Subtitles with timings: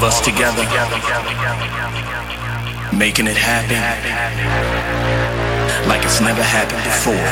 [0.00, 0.64] of us together,
[2.96, 3.76] making it happen
[5.86, 7.28] like it's never happened before.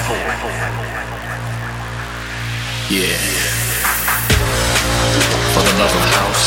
[2.93, 3.17] Yeah.
[5.55, 6.44] For the love of house,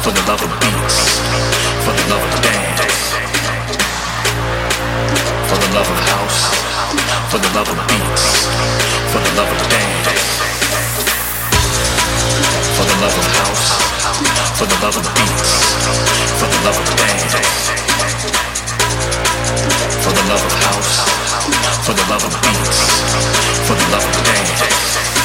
[0.00, 1.20] for the love of beats,
[1.84, 2.96] for the love of dance.
[5.48, 6.40] For the love of house,
[7.28, 8.24] for the love of beats,
[9.12, 10.35] for the love of dance.
[12.76, 13.72] For the love of house,
[14.58, 15.52] for the love of beats,
[16.36, 17.34] for the love of dance.
[20.04, 20.92] For the love of house,
[21.86, 23.00] for the love of beats,
[23.66, 25.15] for the love of dance.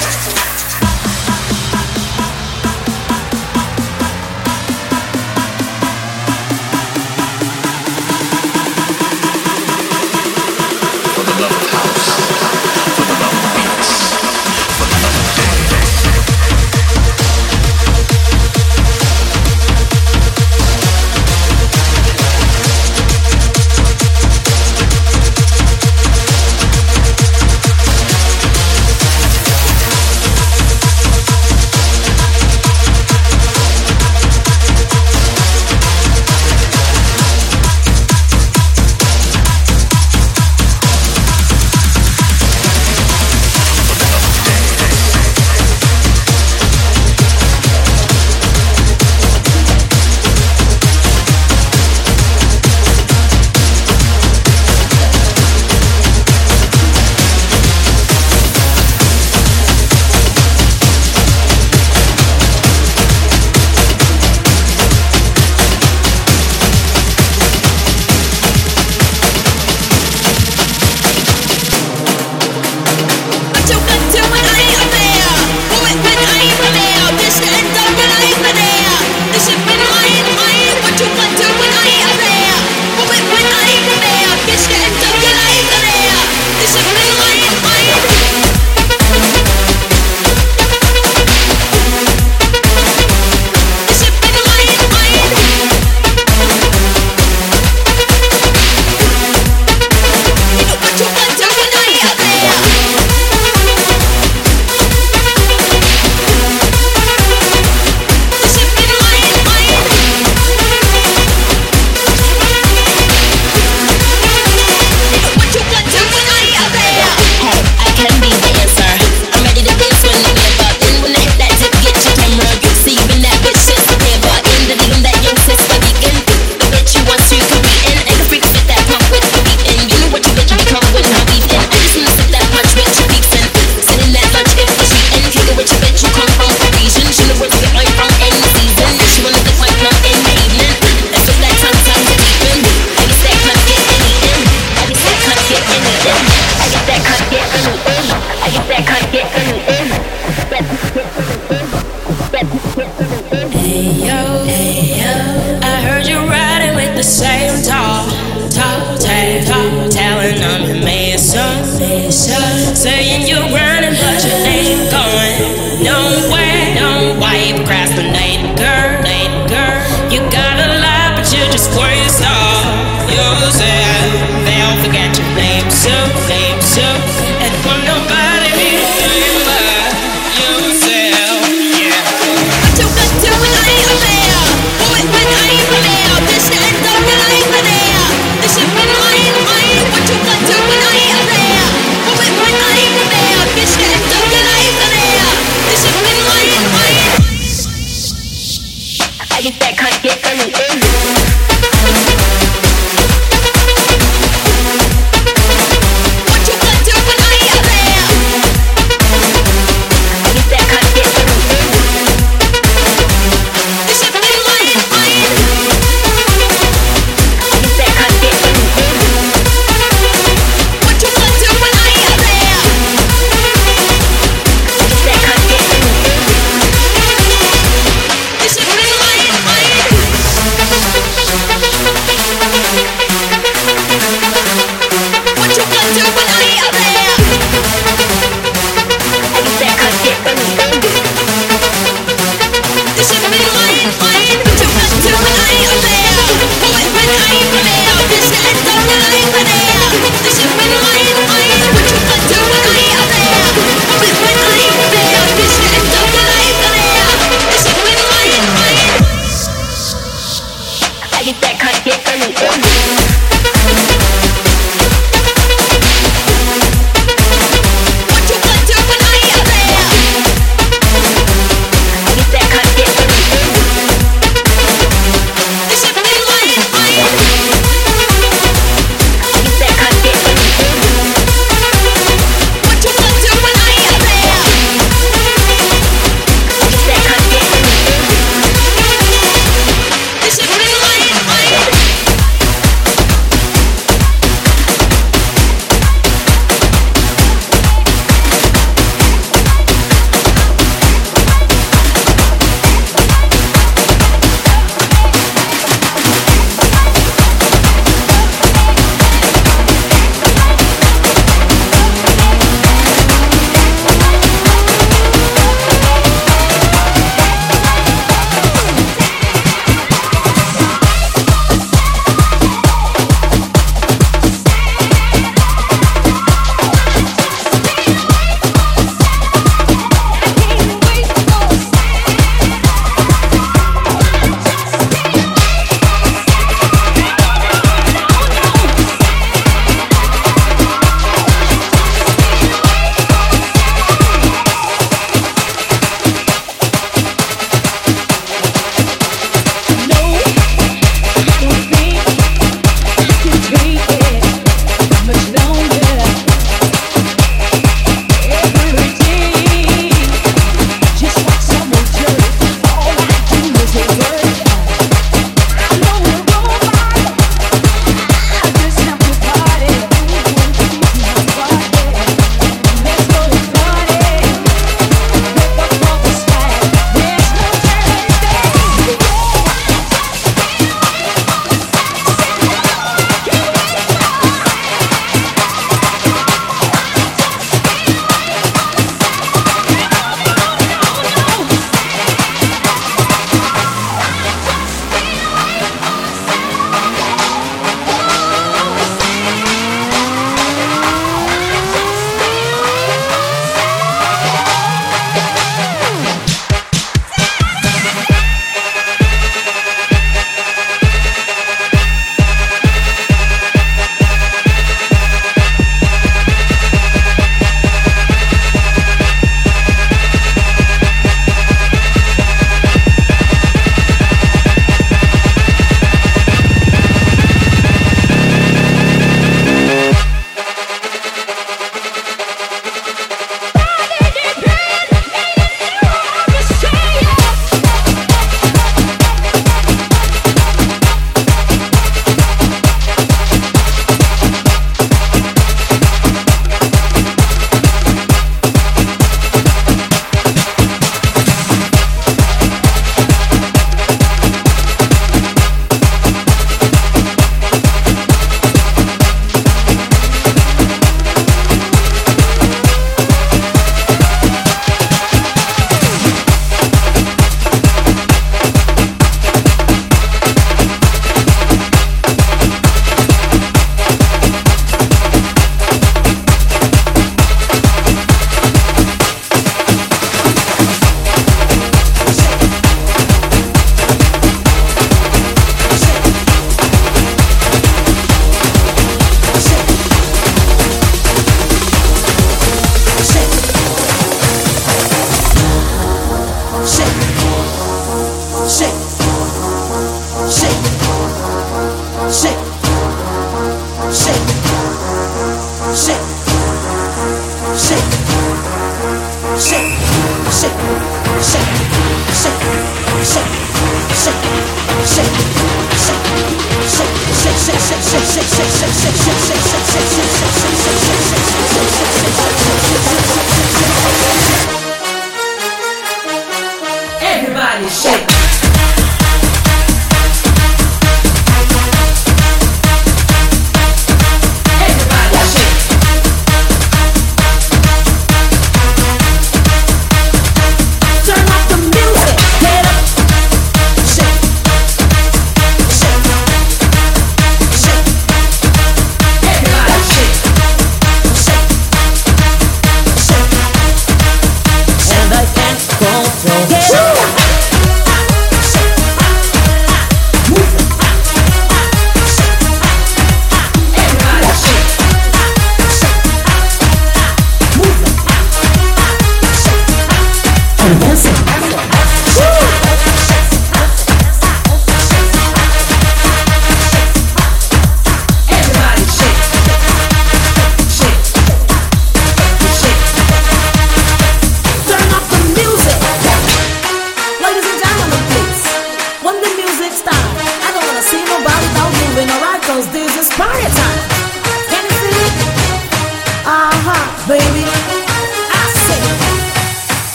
[199.81, 201.00] can't get any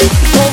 [0.00, 0.47] Oh.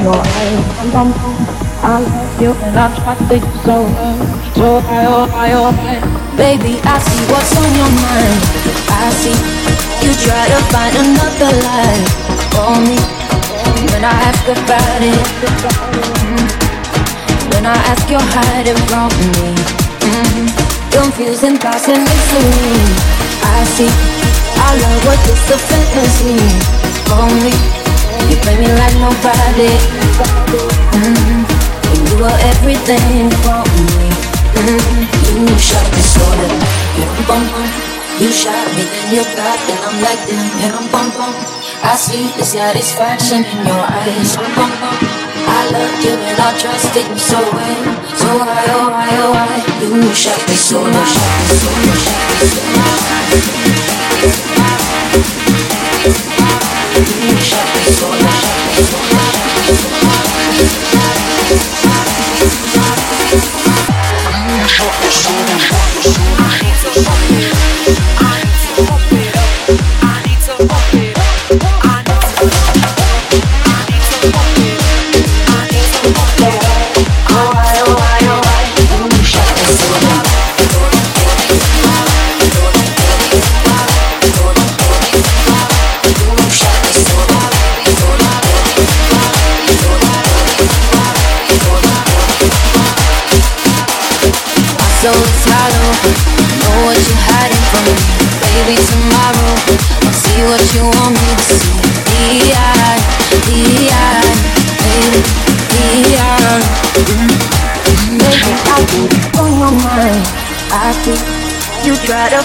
[0.00, 0.16] Your.
[1.82, 3.76] I love you and I trusted you so.
[4.56, 5.72] So oh oh.
[6.36, 8.40] Baby, I see what's on your mind.
[8.88, 9.36] I see
[10.00, 12.08] you try to find another life
[12.56, 12.96] for me.
[13.92, 15.26] When I ask about it,
[16.24, 16.44] mm,
[17.52, 19.52] when I ask, you're hiding from me.
[20.08, 20.48] Mm,
[20.90, 23.20] confusing thoughts and mystery.
[23.42, 24.09] I see
[24.60, 26.36] our love was just a fantasy
[27.08, 27.52] for me.
[28.28, 29.72] You play me like nobody.
[30.94, 31.42] Mm,
[31.88, 34.08] and you were everything for me.
[34.60, 36.24] Mm, you shot me so
[36.98, 37.68] you bum bum.
[38.20, 41.32] You shot me, then you got, and I'm like damn, and I'm bum bum.
[41.82, 44.36] I see the satisfaction in your eyes.
[44.36, 45.20] Bum bum bum.
[45.52, 49.64] I loved you and I trusted you so well, so high, oh why, oh high.
[49.80, 51.70] You shot me so, shot me so,
[52.04, 53.40] shot me
[53.88, 53.99] so.
[54.20, 54.26] You
[57.40, 58.28] shot me so, no
[64.66, 66.49] shot me so, no shot me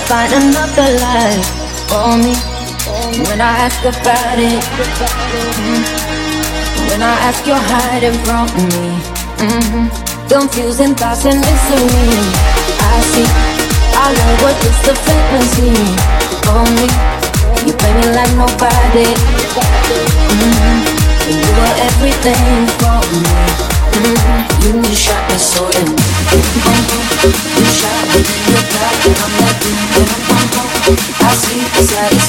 [0.08, 1.46] find another life
[1.90, 2.34] for me.
[3.28, 4.62] When I ask about it,
[5.66, 5.82] mm,
[6.90, 8.88] when I ask, you're hiding from me.
[9.42, 9.86] Mm-hmm.
[10.30, 12.22] Confusing thoughts and mystery.
[12.80, 13.30] I see
[13.98, 15.74] I love was just a fantasy
[16.46, 16.88] for me.
[17.66, 19.10] You play me like nobody.
[20.38, 20.78] Mm-hmm.
[21.30, 23.65] You were everything for me.
[23.96, 24.36] Mm-hmm.
[31.22, 32.26] I see the